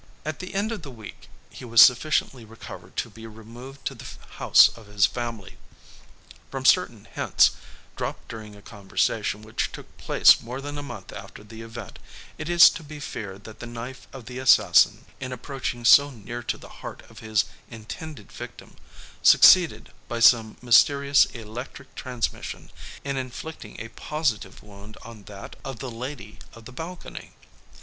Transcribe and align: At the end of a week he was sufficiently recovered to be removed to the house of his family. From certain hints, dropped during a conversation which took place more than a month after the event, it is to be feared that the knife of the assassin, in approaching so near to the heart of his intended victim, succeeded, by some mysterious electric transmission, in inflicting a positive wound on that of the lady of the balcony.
At 0.25 0.39
the 0.39 0.55
end 0.55 0.71
of 0.71 0.83
a 0.83 0.89
week 0.89 1.29
he 1.51 1.63
was 1.63 1.79
sufficiently 1.79 2.43
recovered 2.43 2.95
to 2.97 3.09
be 3.11 3.27
removed 3.27 3.85
to 3.85 3.93
the 3.93 4.07
house 4.37 4.69
of 4.75 4.87
his 4.87 5.05
family. 5.05 5.57
From 6.49 6.65
certain 6.65 7.05
hints, 7.05 7.51
dropped 7.95 8.27
during 8.27 8.55
a 8.55 8.63
conversation 8.63 9.43
which 9.43 9.71
took 9.71 9.95
place 9.99 10.41
more 10.41 10.59
than 10.59 10.79
a 10.79 10.81
month 10.81 11.13
after 11.13 11.43
the 11.43 11.61
event, 11.61 11.99
it 12.39 12.49
is 12.49 12.67
to 12.71 12.83
be 12.83 12.99
feared 12.99 13.43
that 13.43 13.59
the 13.59 13.67
knife 13.67 14.07
of 14.11 14.25
the 14.25 14.39
assassin, 14.39 15.05
in 15.19 15.31
approaching 15.31 15.85
so 15.85 16.09
near 16.09 16.41
to 16.41 16.57
the 16.57 16.67
heart 16.81 17.03
of 17.07 17.19
his 17.19 17.45
intended 17.69 18.31
victim, 18.31 18.77
succeeded, 19.21 19.91
by 20.07 20.19
some 20.19 20.57
mysterious 20.63 21.25
electric 21.25 21.93
transmission, 21.93 22.71
in 23.03 23.17
inflicting 23.17 23.79
a 23.79 23.89
positive 23.89 24.63
wound 24.63 24.97
on 25.03 25.25
that 25.25 25.55
of 25.63 25.77
the 25.77 25.91
lady 25.91 26.39
of 26.55 26.65
the 26.65 26.71
balcony. 26.73 27.33